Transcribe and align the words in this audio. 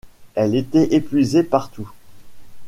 Elle 0.33 0.55
était 0.55 0.95
épuisés 0.95 1.43
partout. 1.43 1.91